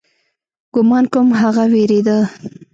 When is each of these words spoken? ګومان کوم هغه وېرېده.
ګومان 0.73 1.05
کوم 1.13 1.27
هغه 1.41 1.63
وېرېده. 1.73 2.17